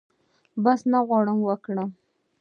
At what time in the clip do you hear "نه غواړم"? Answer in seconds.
0.91-1.37